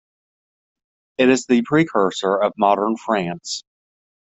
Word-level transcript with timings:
It 1.19 1.29
is 1.29 1.45
the 1.45 1.61
precursor 1.61 2.35
of 2.35 2.53
modern 2.57 2.97
France. 2.97 3.63